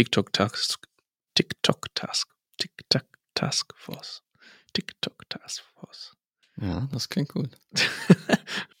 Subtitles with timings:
[0.00, 0.88] TikTok Task,
[1.34, 2.26] TikTok Task,
[2.58, 3.04] TikTok
[3.34, 4.22] Task Force,
[4.72, 6.16] TikTok Task Force.
[6.58, 7.50] Ja, das klingt gut.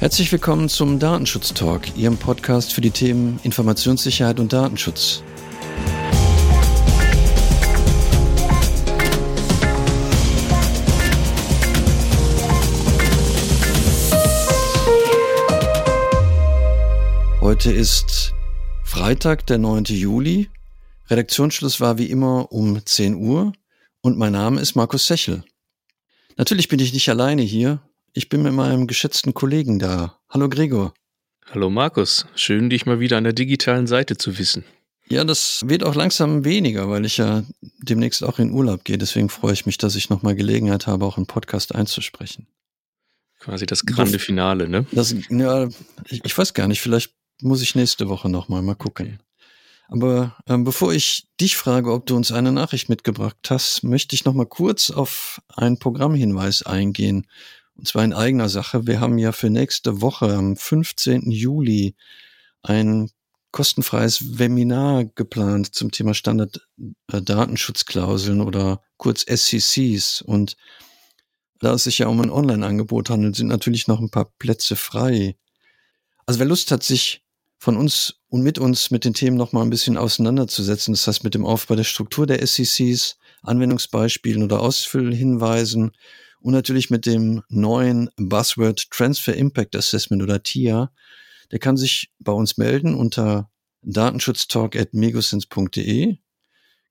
[0.00, 5.22] Herzlich willkommen zum Datenschutz Talk, Ihrem Podcast für die Themen Informationssicherheit und Datenschutz.
[17.60, 18.32] Heute ist
[18.84, 19.84] Freitag, der 9.
[19.84, 20.48] Juli.
[21.10, 23.52] Redaktionsschluss war wie immer um 10 Uhr
[24.00, 25.44] und mein Name ist Markus Sechel.
[26.38, 27.82] Natürlich bin ich nicht alleine hier.
[28.14, 30.18] Ich bin mit meinem geschätzten Kollegen da.
[30.30, 30.94] Hallo Gregor.
[31.50, 34.64] Hallo Markus, schön dich mal wieder an der digitalen Seite zu wissen.
[35.10, 37.42] Ja, das wird auch langsam weniger, weil ich ja
[37.82, 38.96] demnächst auch in Urlaub gehe.
[38.96, 42.46] Deswegen freue ich mich, dass ich nochmal Gelegenheit habe, auch einen Podcast einzusprechen.
[43.38, 44.86] Quasi das grande Finale, ne?
[44.92, 45.68] Das, ja,
[46.08, 49.20] ich, ich weiß gar nicht, vielleicht muss ich nächste Woche nochmal mal gucken.
[49.88, 54.24] Aber ähm, bevor ich dich frage, ob du uns eine Nachricht mitgebracht hast, möchte ich
[54.24, 57.26] nochmal kurz auf einen Programmhinweis eingehen.
[57.74, 58.86] Und zwar in eigener Sache.
[58.86, 61.32] Wir haben ja für nächste Woche am 15.
[61.32, 61.96] Juli
[62.62, 63.10] ein
[63.50, 70.22] kostenfreies Webinar geplant zum Thema Standard-Datenschutzklauseln oder kurz SCCs.
[70.22, 70.56] Und
[71.58, 75.36] da es sich ja um ein Online-Angebot handelt, sind natürlich noch ein paar Plätze frei.
[76.26, 77.24] Also wer Lust hat, sich
[77.60, 80.94] von uns und mit uns mit den Themen noch mal ein bisschen auseinanderzusetzen.
[80.94, 85.90] Das heißt, mit dem Aufbau der Struktur der SECs, Anwendungsbeispielen oder Ausfüllhinweisen
[86.40, 90.90] und natürlich mit dem neuen Buzzword Transfer Impact Assessment oder TIA.
[91.52, 93.50] Der kann sich bei uns melden unter
[93.82, 96.16] datenschutztalk.megosense.de,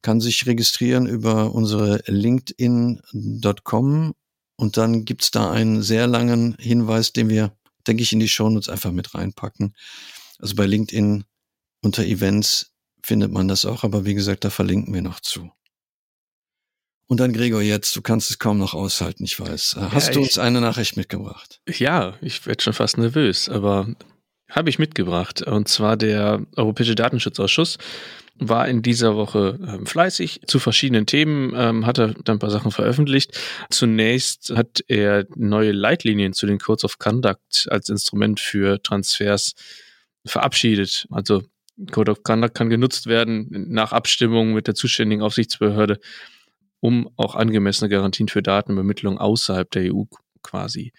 [0.03, 4.13] kann sich registrieren über unsere linkedin.com
[4.55, 8.69] und dann gibt's da einen sehr langen Hinweis, den wir, denke ich, in die Shownotes
[8.69, 9.73] einfach mit reinpacken.
[10.39, 11.25] Also bei LinkedIn
[11.81, 12.73] unter Events
[13.03, 15.51] findet man das auch, aber wie gesagt, da verlinken wir noch zu.
[17.07, 19.77] Und dann Gregor, jetzt, du kannst es kaum noch aushalten, ich weiß.
[19.77, 21.59] Äh, hast ja, du uns eine Nachricht mitgebracht?
[21.67, 23.95] Ja, ich werde schon fast nervös, aber
[24.47, 25.41] habe ich mitgebracht.
[25.41, 27.77] Und zwar der Europäische Datenschutzausschuss
[28.35, 32.51] war in dieser Woche ähm, fleißig zu verschiedenen Themen, ähm, hat er dann ein paar
[32.51, 33.37] Sachen veröffentlicht.
[33.69, 39.55] Zunächst hat er neue Leitlinien zu den Codes of Conduct als Instrument für Transfers
[40.29, 41.07] verabschiedet.
[41.09, 41.43] Also
[41.91, 45.99] Code of Conduct kann genutzt werden nach Abstimmung mit der zuständigen Aufsichtsbehörde,
[46.79, 50.03] um auch angemessene Garantien für Datenübermittlung außerhalb der EU
[50.43, 50.91] quasi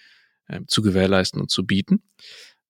[0.49, 2.03] äh, zu gewährleisten und zu bieten.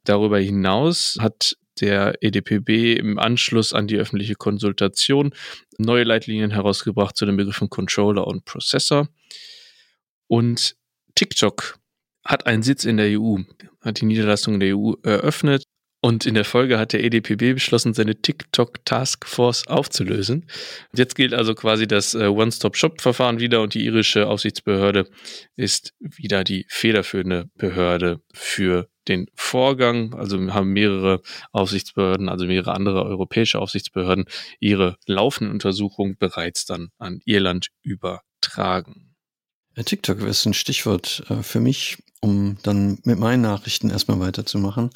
[0.04, 5.32] Darüber hinaus hat der EDPB im Anschluss an die öffentliche Konsultation
[5.78, 9.08] neue Leitlinien herausgebracht zu den Begriffen Controller und Processor.
[10.26, 10.76] Und
[11.14, 11.78] TikTok
[12.24, 13.38] hat einen Sitz in der EU,
[13.80, 15.64] hat die Niederlassung in der EU eröffnet
[16.02, 20.46] und in der Folge hat der EDPB beschlossen, seine TikTok Task Force aufzulösen.
[20.94, 25.08] Jetzt gilt also quasi das äh, One-Stop-Shop-Verfahren wieder und die irische Aufsichtsbehörde
[25.56, 30.14] ist wieder die federführende Behörde für den Vorgang.
[30.14, 31.20] Also haben mehrere
[31.52, 34.24] Aufsichtsbehörden, also mehrere andere europäische Aufsichtsbehörden,
[34.58, 39.14] ihre laufenden Untersuchungen bereits dann an Irland übertragen.
[39.84, 44.90] TikTok ist ein Stichwort äh, für mich, um dann mit meinen Nachrichten erstmal weiterzumachen.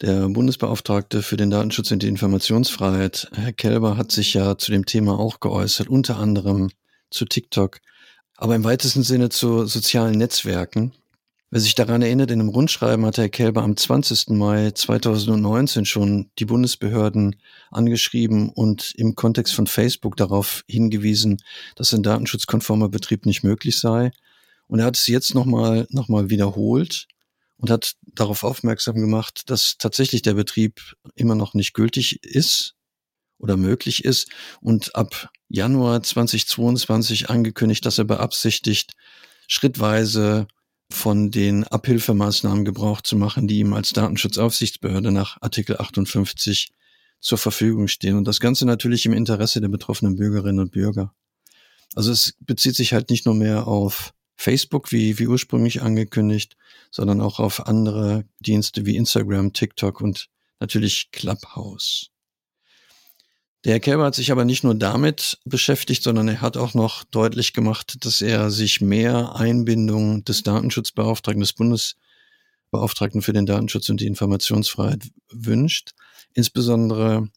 [0.00, 4.86] Der Bundesbeauftragte für den Datenschutz und die Informationsfreiheit, Herr Kelber, hat sich ja zu dem
[4.86, 6.70] Thema auch geäußert, unter anderem
[7.10, 7.80] zu TikTok,
[8.36, 10.92] aber im weitesten Sinne zu sozialen Netzwerken.
[11.50, 14.30] Wer sich daran erinnert, in einem Rundschreiben hat Herr Kelber am 20.
[14.30, 17.36] Mai 2019 schon die Bundesbehörden
[17.70, 21.40] angeschrieben und im Kontext von Facebook darauf hingewiesen,
[21.76, 24.10] dass ein datenschutzkonformer Betrieb nicht möglich sei.
[24.66, 27.06] Und er hat es jetzt nochmal noch mal wiederholt
[27.56, 30.80] und hat darauf aufmerksam gemacht, dass tatsächlich der Betrieb
[31.14, 32.74] immer noch nicht gültig ist
[33.38, 38.92] oder möglich ist und ab Januar 2022 angekündigt, dass er beabsichtigt,
[39.46, 40.46] schrittweise
[40.90, 46.72] von den Abhilfemaßnahmen Gebrauch zu machen, die ihm als Datenschutzaufsichtsbehörde nach Artikel 58
[47.20, 48.16] zur Verfügung stehen.
[48.16, 51.14] Und das Ganze natürlich im Interesse der betroffenen Bürgerinnen und Bürger.
[51.94, 56.56] Also es bezieht sich halt nicht nur mehr auf Facebook, wie, wie ursprünglich angekündigt,
[56.90, 60.28] sondern auch auf andere Dienste wie Instagram, TikTok und
[60.60, 62.10] natürlich Clubhouse.
[63.64, 67.02] Der Herr Kerber hat sich aber nicht nur damit beschäftigt, sondern er hat auch noch
[67.04, 74.02] deutlich gemacht, dass er sich mehr Einbindung des Datenschutzbeauftragten, des Bundesbeauftragten für den Datenschutz und
[74.02, 75.92] die Informationsfreiheit wünscht.
[76.34, 77.30] Insbesondere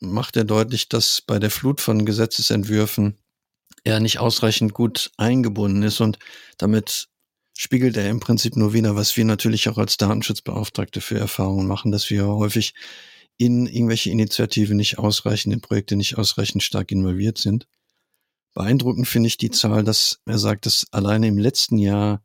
[0.00, 3.16] macht er deutlich, dass bei der Flut von Gesetzesentwürfen
[3.84, 6.18] er nicht ausreichend gut eingebunden ist und
[6.58, 7.08] damit
[7.56, 11.92] spiegelt er im Prinzip nur wieder, was wir natürlich auch als Datenschutzbeauftragte für Erfahrungen machen,
[11.92, 12.74] dass wir häufig
[13.36, 17.66] in irgendwelche Initiativen nicht ausreichend, in Projekte nicht ausreichend stark involviert sind.
[18.54, 22.22] Beeindruckend finde ich die Zahl, dass er sagt, dass alleine im letzten Jahr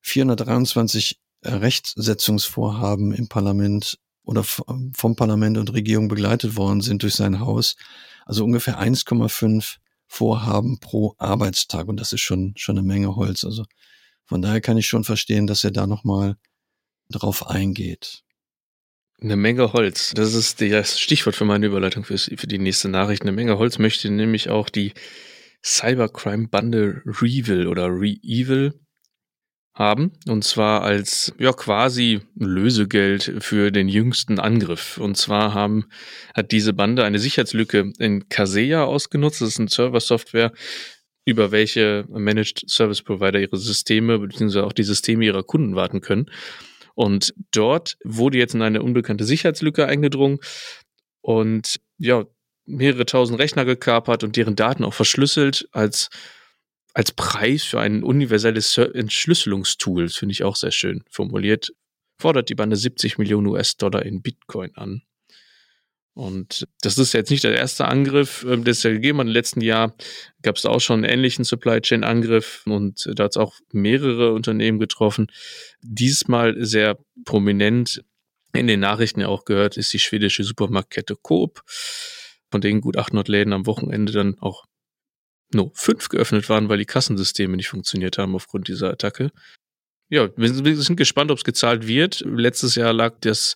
[0.00, 7.76] 423 Rechtsetzungsvorhaben im Parlament oder vom Parlament und Regierung begleitet worden sind durch sein Haus.
[8.26, 9.76] Also ungefähr 1,5
[10.12, 11.86] Vorhaben pro Arbeitstag.
[11.86, 13.44] Und das ist schon, schon eine Menge Holz.
[13.44, 13.64] Also
[14.24, 16.36] von daher kann ich schon verstehen, dass er da nochmal
[17.10, 18.24] drauf eingeht.
[19.20, 20.12] Eine Menge Holz.
[20.16, 23.22] Das ist das Stichwort für meine Überleitung für, für die nächste Nachricht.
[23.22, 24.94] Eine Menge Holz möchte nämlich auch die
[25.62, 28.80] Cybercrime-Bande Revil oder Re-Evil
[29.74, 30.12] haben.
[30.28, 34.98] Und zwar als ja quasi Lösegeld für den jüngsten Angriff.
[34.98, 35.86] Und zwar haben,
[36.34, 39.40] hat diese Bande eine Sicherheitslücke in Kaseya ausgenutzt.
[39.40, 40.52] Das ist eine Server-Software,
[41.24, 44.60] über welche Managed Service Provider ihre Systeme bzw.
[44.60, 46.30] auch die Systeme ihrer Kunden warten können.
[46.94, 50.38] Und dort wurde jetzt in eine unbekannte Sicherheitslücke eingedrungen
[51.22, 52.26] und ja,
[52.66, 56.10] mehrere tausend Rechner gekapert und deren Daten auch verschlüsselt als
[57.00, 61.72] als Preis für ein universelles Entschlüsselungstool, das finde ich auch sehr schön formuliert,
[62.18, 65.00] fordert die Bande 70 Millionen US-Dollar in Bitcoin an.
[66.12, 69.28] Und das ist jetzt nicht der erste Angriff, ähm, der es ja gegeben hat.
[69.28, 69.96] Im letzten Jahr
[70.42, 74.34] gab es auch schon einen ähnlichen Supply Chain Angriff und da hat es auch mehrere
[74.34, 75.28] Unternehmen getroffen.
[75.80, 78.04] Diesmal sehr prominent
[78.52, 81.62] in den Nachrichten ja auch gehört, ist die schwedische Supermarktkette Coop,
[82.50, 84.66] von denen gut 800 Läden am Wochenende dann auch
[85.52, 89.30] no, fünf geöffnet waren, weil die Kassensysteme nicht funktioniert haben aufgrund dieser Attacke.
[90.08, 92.20] Ja, wir sind gespannt, ob es gezahlt wird.
[92.26, 93.54] Letztes Jahr lag das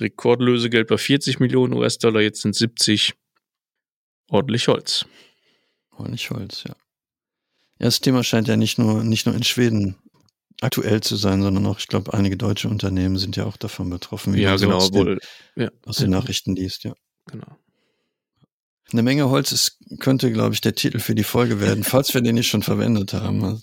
[0.00, 3.14] Rekordlösegeld bei 40 Millionen US-Dollar, jetzt sind 70
[4.28, 5.06] ordentlich Holz.
[5.92, 6.74] Ordentlich Holz, ja.
[7.78, 9.96] Ja, das Thema scheint ja nicht nur, nicht nur in Schweden
[10.60, 14.34] aktuell zu sein, sondern auch, ich glaube, einige deutsche Unternehmen sind ja auch davon betroffen.
[14.34, 14.80] Wie ja, genau.
[14.80, 15.18] So aus, den,
[15.56, 15.70] ja.
[15.84, 16.94] aus den Nachrichten liest, ja.
[17.26, 17.56] Genau.
[18.92, 22.20] Eine Menge Holz ist, könnte, glaube ich, der Titel für die Folge werden, falls wir
[22.20, 23.62] den nicht schon verwendet haben.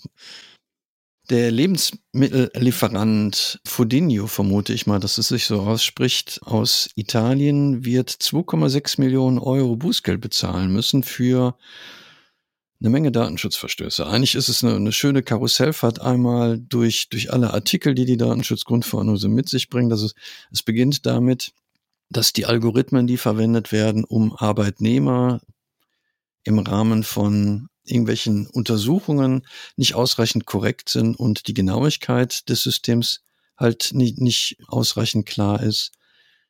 [1.30, 9.00] Der Lebensmittellieferant Fudinho, vermute ich mal, dass es sich so ausspricht, aus Italien wird 2,6
[9.00, 11.56] Millionen Euro Bußgeld bezahlen müssen für
[12.82, 14.04] eine Menge Datenschutzverstöße.
[14.04, 19.16] Eigentlich ist es eine, eine, schöne Karussellfahrt einmal durch, durch alle Artikel, die die Datenschutzgrundverordnung
[19.16, 19.92] so mit sich bringt.
[19.92, 20.10] Also
[20.50, 21.52] es beginnt damit,
[22.12, 25.40] dass die Algorithmen, die verwendet werden, um Arbeitnehmer
[26.44, 33.22] im Rahmen von irgendwelchen Untersuchungen nicht ausreichend korrekt sind und die Genauigkeit des Systems
[33.56, 35.92] halt nicht, nicht ausreichend klar ist.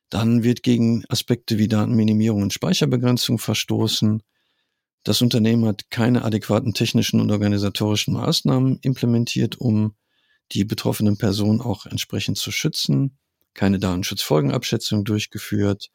[0.09, 4.21] Dann wird gegen Aspekte wie Datenminimierung und Speicherbegrenzung verstoßen.
[5.03, 9.95] Das Unternehmen hat keine adäquaten technischen und organisatorischen Maßnahmen implementiert, um
[10.51, 13.17] die betroffenen Personen auch entsprechend zu schützen
[13.53, 15.89] keine Datenschutzfolgenabschätzung durchgeführt,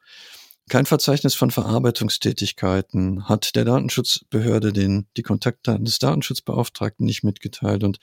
[0.69, 7.99] kein Verzeichnis von Verarbeitungstätigkeiten, hat der Datenschutzbehörde den, die Kontaktdaten des Datenschutzbeauftragten nicht mitgeteilt und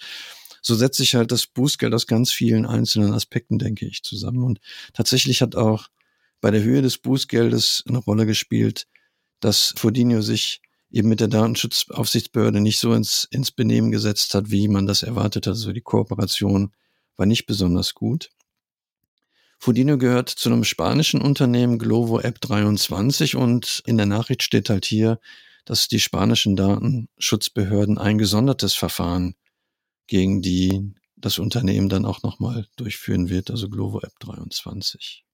[0.62, 4.44] so setzt sich halt das Bußgeld aus ganz vielen einzelnen Aspekten, denke ich, zusammen.
[4.44, 4.60] Und
[4.94, 5.90] tatsächlich hat auch
[6.42, 8.88] bei der Höhe des Bußgeldes eine Rolle gespielt,
[9.42, 14.68] dass Fodinho sich eben mit der Datenschutzaufsichtsbehörde nicht so ins, ins Benehmen gesetzt hat, wie
[14.68, 15.52] man das erwartet hat.
[15.52, 16.72] Also die Kooperation
[17.16, 18.32] war nicht besonders gut.
[19.58, 24.86] Fudino gehört zu einem spanischen Unternehmen Glovo App 23 und in der Nachricht steht halt
[24.86, 25.20] hier,
[25.66, 29.36] dass die spanischen Datenschutzbehörden ein gesondertes Verfahren
[30.08, 35.26] gegen die das Unternehmen dann auch nochmal durchführen wird, also Glovo App 23.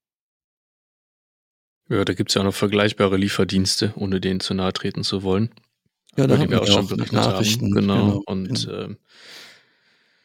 [1.90, 5.54] Ja, da gibt's ja auch noch vergleichbare Lieferdienste, ohne denen zu nahe treten zu wollen.
[6.16, 7.66] Ja, da haben wir auch schon Nachrichten.
[7.66, 7.74] Haben.
[7.74, 7.96] Genau.
[7.96, 8.24] genau.
[8.26, 8.96] Und äh,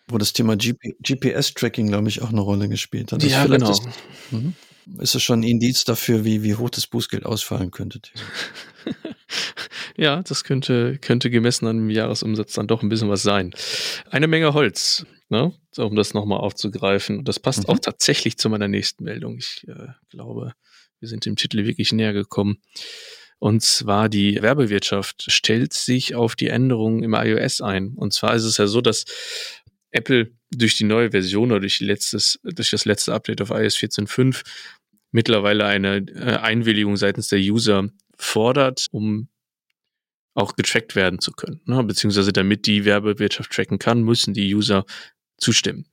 [0.08, 3.22] wo das Thema GPS-Tracking, glaube ich, auch eine Rolle gespielt hat.
[3.22, 3.70] Das ja, genau.
[3.70, 3.82] Ist,
[4.30, 4.54] mhm.
[5.00, 8.00] ist es schon ein Indiz dafür, wie, wie hoch das Bußgeld ausfallen könnte?
[9.96, 13.52] ja, das könnte, könnte gemessen an dem Jahresumsatz dann doch ein bisschen was sein.
[14.10, 15.52] Eine Menge Holz, ne?
[15.76, 17.24] um das nochmal aufzugreifen.
[17.24, 17.74] Das passt mhm.
[17.74, 19.38] auch tatsächlich zu meiner nächsten Meldung.
[19.38, 20.52] Ich äh, glaube,
[21.00, 22.58] wir sind dem Titel wirklich näher gekommen.
[23.38, 27.92] Und zwar die Werbewirtschaft stellt sich auf die Änderungen im iOS ein.
[27.94, 29.04] Und zwar ist es ja so, dass
[29.90, 34.42] Apple durch die neue Version oder durch, letztes, durch das letzte Update auf iOS 14.5
[35.10, 37.88] mittlerweile eine äh, Einwilligung seitens der User
[38.18, 39.28] fordert, um
[40.34, 41.60] auch getrackt werden zu können.
[41.64, 41.82] Ne?
[41.82, 44.84] Beziehungsweise damit die Werbewirtschaft tracken kann, müssen die User
[45.38, 45.86] zustimmen.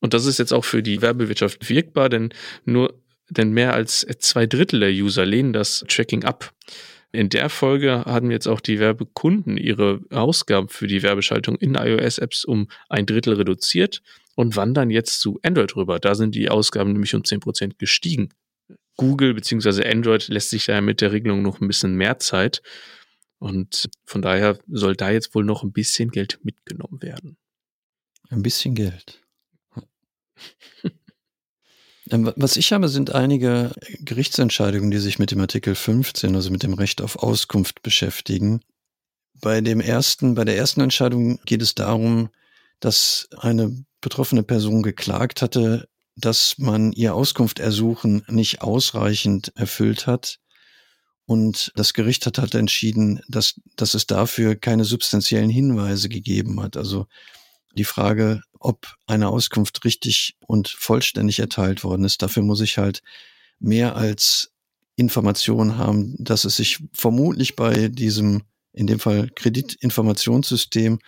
[0.00, 2.32] Und das ist jetzt auch für die Werbewirtschaft wirkbar, denn
[2.64, 6.52] nur, denn mehr als zwei Drittel der User lehnen das Tracking ab.
[7.10, 12.44] In der Folge hatten jetzt auch die Werbekunden ihre Ausgaben für die Werbeschaltung in iOS-Apps
[12.44, 14.02] um ein Drittel reduziert
[14.34, 15.98] und wandern jetzt zu Android rüber.
[15.98, 18.28] Da sind die Ausgaben nämlich um 10% gestiegen.
[18.96, 19.88] Google bzw.
[19.88, 22.62] Android lässt sich ja mit der Regelung noch ein bisschen mehr Zeit.
[23.38, 27.38] Und von daher soll da jetzt wohl noch ein bisschen Geld mitgenommen werden.
[28.28, 29.22] Ein bisschen Geld.
[32.10, 36.62] Ähm, was ich habe, sind einige Gerichtsentscheidungen, die sich mit dem Artikel 15, also mit
[36.62, 38.60] dem Recht auf Auskunft beschäftigen.
[39.40, 42.28] Bei dem ersten, bei der ersten Entscheidung geht es darum,
[42.80, 50.38] dass eine betroffene Person geklagt hatte, dass man ihr Auskunftersuchen nicht ausreichend erfüllt hat.
[51.26, 56.76] Und das Gericht hat halt entschieden, dass, dass es dafür keine substanziellen Hinweise gegeben hat.
[56.76, 57.06] Also
[57.78, 63.02] die Frage, ob eine Auskunft richtig und vollständig erteilt worden ist, dafür muss ich halt
[63.60, 64.52] mehr als
[64.96, 68.42] Information haben, dass es sich vermutlich bei diesem,
[68.72, 70.98] in dem Fall Kreditinformationssystem,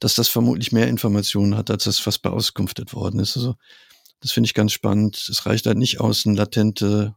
[0.00, 3.36] dass das vermutlich mehr Informationen hat, als das, was beauskunftet worden ist.
[3.36, 3.54] Also
[4.20, 5.28] das finde ich ganz spannend.
[5.30, 7.14] Es reicht halt nicht aus, eine latente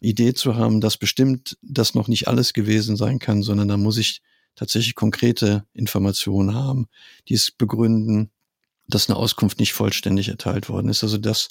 [0.00, 3.96] Idee zu haben, dass bestimmt das noch nicht alles gewesen sein kann, sondern da muss
[3.96, 4.22] ich
[4.56, 6.86] tatsächlich konkrete Informationen haben,
[7.28, 8.30] die es begründen,
[8.86, 11.02] dass eine Auskunft nicht vollständig erteilt worden ist.
[11.02, 11.48] Also das,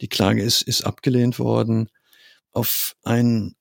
[0.00, 1.90] die Klage ist, ist abgelehnt worden.
[2.52, 3.52] Auf eine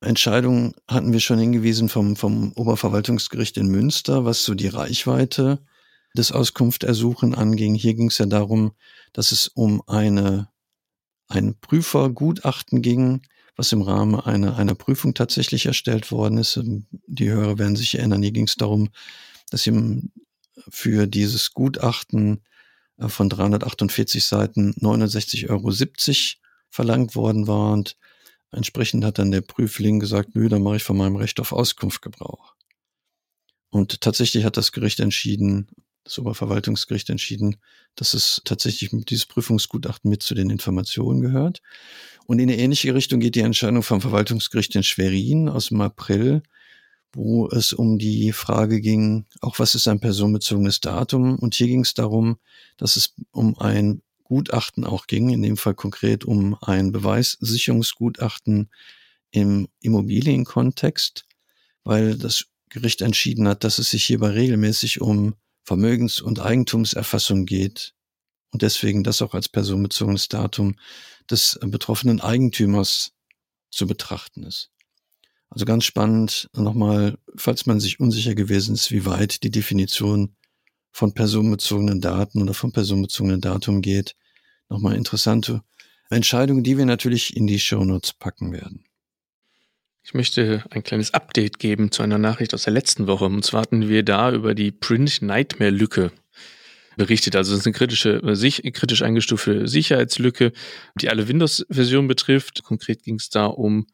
[0.00, 5.60] Entscheidung hatten wir schon hingewiesen vom, vom Oberverwaltungsgericht in Münster, was so die Reichweite
[6.16, 7.74] des Auskunftersuchen anging.
[7.74, 8.72] Hier ging es ja darum,
[9.12, 10.48] dass es um eine,
[11.28, 13.22] ein Prüfergutachten ging,
[13.56, 16.58] was im Rahmen einer, einer Prüfung tatsächlich erstellt worden ist.
[17.06, 18.88] Die Hörer werden sich erinnern, hier ging es darum,
[19.50, 20.10] dass im,
[20.70, 22.40] für dieses Gutachten
[22.98, 25.72] äh, von 348 Seiten 69,70 Euro
[26.70, 27.96] verlangt worden war und
[28.50, 32.02] entsprechend hat dann der Prüfling gesagt, nö, dann mache ich von meinem Recht auf Auskunft
[32.02, 32.54] Gebrauch.
[33.70, 35.68] Und tatsächlich hat das Gericht entschieden,
[36.04, 37.56] das Oberverwaltungsgericht entschieden,
[37.94, 41.62] dass es tatsächlich dieses Prüfungsgutachten mit zu den Informationen gehört.
[42.26, 46.42] Und in eine ähnliche Richtung geht die Entscheidung vom Verwaltungsgericht in Schwerin aus dem April,
[47.12, 51.38] wo es um die Frage ging, auch was ist ein personenbezogenes Datum?
[51.38, 52.38] Und hier ging es darum,
[52.78, 58.70] dass es um ein Gutachten auch ging, in dem Fall konkret um ein Beweissicherungsgutachten
[59.30, 61.26] im Immobilienkontext,
[61.84, 67.94] weil das Gericht entschieden hat, dass es sich hierbei regelmäßig um Vermögens- und Eigentumserfassung geht
[68.50, 70.76] und deswegen das auch als personenbezogenes Datum
[71.30, 73.12] des betroffenen Eigentümers
[73.70, 74.70] zu betrachten ist.
[75.48, 80.34] Also ganz spannend nochmal, falls man sich unsicher gewesen ist, wie weit die Definition
[80.92, 84.16] von personenbezogenen Daten oder von personenbezogenen Datum geht.
[84.68, 85.62] Nochmal interessante
[86.10, 88.84] Entscheidungen, die wir natürlich in die Shownotes packen werden.
[90.04, 93.26] Ich möchte ein kleines Update geben zu einer Nachricht aus der letzten Woche.
[93.26, 96.10] Und zwar hatten wir da über die Print Nightmare Lücke
[96.96, 97.36] berichtet.
[97.36, 100.52] Also es ist eine kritische, sich, kritisch eingestufte Sicherheitslücke,
[100.96, 102.64] die alle Windows-Versionen betrifft.
[102.64, 103.86] Konkret ging es da um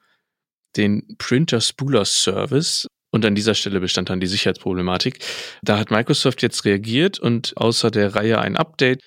[0.76, 2.86] den Printer Spooler Service.
[3.10, 5.18] Und an dieser Stelle bestand dann die Sicherheitsproblematik.
[5.62, 9.02] Da hat Microsoft jetzt reagiert und außer der Reihe ein Update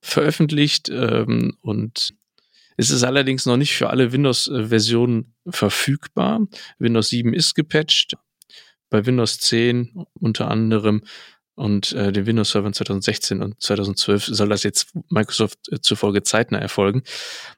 [0.00, 2.14] veröffentlicht ähm, und
[2.76, 6.40] es ist allerdings noch nicht für alle Windows-Versionen verfügbar.
[6.78, 8.16] Windows 7 ist gepatcht.
[8.90, 11.02] Bei Windows 10 unter anderem
[11.56, 16.58] und äh, den Windows Servern 2016 und 2012 soll das jetzt Microsoft äh, zufolge zeitnah
[16.58, 17.02] erfolgen.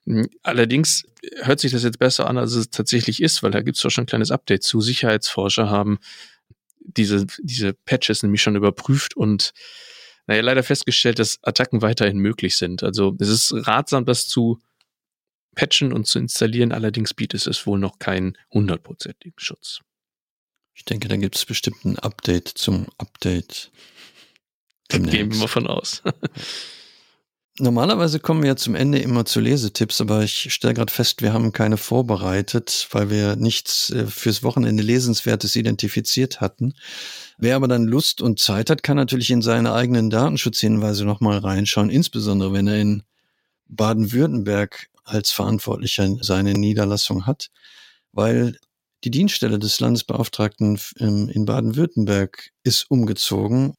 [0.07, 1.05] Hm, allerdings
[1.43, 3.91] hört sich das jetzt besser an, als es tatsächlich ist, weil da gibt es doch
[3.91, 4.81] schon ein kleines Update zu.
[4.81, 5.99] Sicherheitsforscher haben
[6.81, 9.53] diese, diese Patches nämlich schon überprüft und
[10.29, 12.85] naja, leider festgestellt, dass Attacken weiterhin möglich sind.
[12.85, 14.61] Also es ist ratsam, das zu
[15.59, 16.71] patchen und zu installieren.
[16.71, 19.81] Allerdings bietet es wohl noch keinen hundertprozentigen Schutz.
[20.73, 23.73] Ich denke, da gibt es bestimmt ein Update zum Update.
[24.93, 25.17] Demnächst.
[25.17, 26.05] Gehen wir mal von aus.
[27.59, 31.33] Normalerweise kommen wir ja zum Ende immer zu Lesetipps, aber ich stelle gerade fest, wir
[31.33, 36.75] haben keine vorbereitet, weil wir nichts äh, fürs Wochenende Lesenswertes identifiziert hatten.
[37.37, 41.91] Wer aber dann Lust und Zeit hat, kann natürlich in seine eigenen Datenschutzhinweise nochmal reinschauen,
[41.91, 43.03] insbesondere wenn er in
[43.67, 47.49] Baden-Württemberg als Verantwortlicher seine Niederlassung hat,
[48.13, 48.57] weil
[49.05, 53.75] die Dienststelle des Landesbeauftragten in Baden-Württemberg ist umgezogen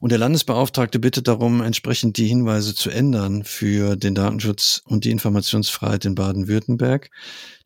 [0.00, 5.10] und der Landesbeauftragte bittet darum, entsprechend die Hinweise zu ändern für den Datenschutz und die
[5.10, 7.10] Informationsfreiheit in Baden-Württemberg.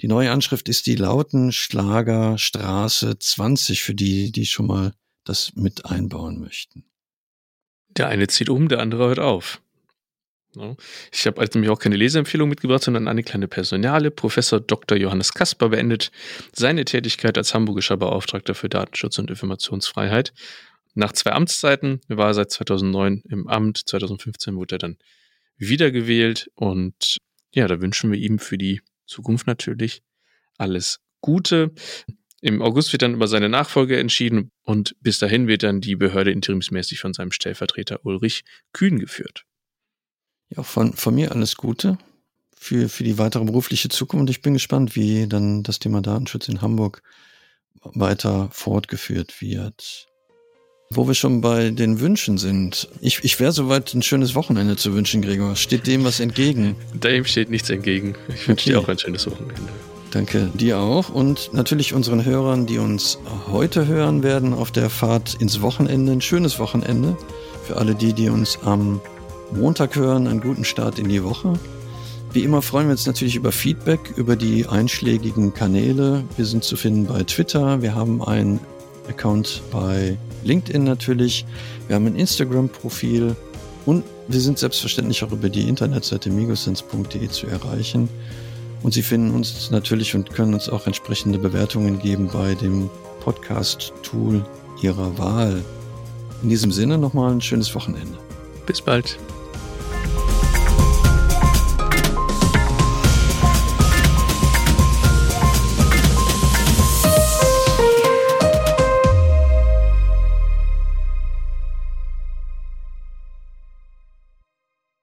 [0.00, 5.84] Die neue Anschrift ist die Lautenschlager Straße 20 für die, die schon mal das mit
[5.86, 6.84] einbauen möchten.
[7.90, 9.60] Der eine zieht um, der andere hört auf.
[11.10, 14.10] Ich habe also nämlich auch keine Leseempfehlung mitgebracht, sondern eine kleine Personale.
[14.10, 14.98] Professor Dr.
[14.98, 16.10] Johannes Kasper beendet
[16.52, 20.32] seine Tätigkeit als hamburgischer Beauftragter für Datenschutz und Informationsfreiheit.
[20.94, 22.02] nach zwei Amtszeiten.
[22.08, 23.78] Er war seit 2009 im Amt.
[23.88, 24.98] 2015 wurde er dann
[25.56, 26.50] wiedergewählt.
[26.54, 27.16] Und
[27.54, 30.02] ja, da wünschen wir ihm für die Zukunft natürlich
[30.58, 31.72] alles Gute.
[32.42, 36.32] Im August wird dann über seine Nachfolge entschieden und bis dahin wird dann die Behörde
[36.32, 38.42] interimsmäßig von seinem Stellvertreter Ulrich
[38.72, 39.44] Kühn geführt.
[40.56, 41.98] Ja, von, von mir alles Gute
[42.54, 44.30] für, für die weitere berufliche Zukunft.
[44.30, 47.02] Ich bin gespannt, wie dann das Thema Datenschutz in Hamburg
[47.82, 50.06] weiter fortgeführt wird.
[50.90, 52.88] Wo wir schon bei den Wünschen sind.
[53.00, 55.56] Ich, ich wäre soweit ein schönes Wochenende zu wünschen, Gregor.
[55.56, 56.76] Steht dem was entgegen?
[56.92, 58.14] Dem steht nichts entgegen.
[58.28, 58.70] Ich wünsche okay.
[58.70, 59.72] dir auch ein schönes Wochenende.
[60.10, 63.18] Danke dir auch und natürlich unseren Hörern, die uns
[63.50, 66.12] heute hören werden auf der Fahrt ins Wochenende.
[66.12, 67.16] Ein schönes Wochenende.
[67.66, 69.00] Für alle die, die uns am
[69.54, 71.54] Montag hören, einen guten Start in die Woche.
[72.32, 76.24] Wie immer freuen wir uns natürlich über Feedback, über die einschlägigen Kanäle.
[76.36, 78.60] Wir sind zu finden bei Twitter, wir haben einen
[79.08, 81.44] Account bei LinkedIn natürlich,
[81.86, 83.36] wir haben ein Instagram-Profil
[83.84, 88.08] und wir sind selbstverständlich auch über die Internetseite migosens.de zu erreichen.
[88.82, 92.90] Und Sie finden uns natürlich und können uns auch entsprechende Bewertungen geben bei dem
[93.20, 94.44] Podcast-Tool
[94.80, 95.62] Ihrer Wahl.
[96.42, 98.18] In diesem Sinne nochmal ein schönes Wochenende.
[98.66, 99.18] Bis bald.